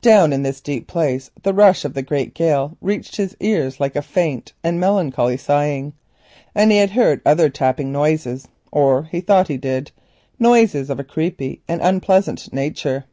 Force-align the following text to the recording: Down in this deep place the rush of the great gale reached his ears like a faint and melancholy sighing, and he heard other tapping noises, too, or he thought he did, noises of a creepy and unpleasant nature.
Down 0.00 0.32
in 0.32 0.44
this 0.44 0.60
deep 0.60 0.86
place 0.86 1.28
the 1.42 1.52
rush 1.52 1.84
of 1.84 1.92
the 1.94 2.02
great 2.04 2.34
gale 2.34 2.76
reached 2.80 3.16
his 3.16 3.36
ears 3.40 3.80
like 3.80 3.96
a 3.96 4.00
faint 4.02 4.52
and 4.62 4.78
melancholy 4.78 5.36
sighing, 5.36 5.92
and 6.54 6.70
he 6.70 6.86
heard 6.86 7.20
other 7.26 7.50
tapping 7.50 7.90
noises, 7.90 8.44
too, 8.44 8.48
or 8.70 9.02
he 9.10 9.20
thought 9.20 9.48
he 9.48 9.56
did, 9.56 9.90
noises 10.38 10.88
of 10.88 11.00
a 11.00 11.04
creepy 11.04 11.62
and 11.66 11.80
unpleasant 11.82 12.52
nature. 12.52 13.06